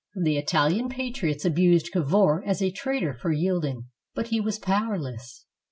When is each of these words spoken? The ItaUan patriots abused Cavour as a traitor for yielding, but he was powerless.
The 0.15 0.41
ItaUan 0.41 0.89
patriots 0.89 1.45
abused 1.45 1.91
Cavour 1.93 2.41
as 2.43 2.59
a 2.59 2.71
traitor 2.71 3.13
for 3.13 3.31
yielding, 3.31 3.85
but 4.15 4.29
he 4.29 4.41
was 4.41 4.57
powerless. 4.57 5.45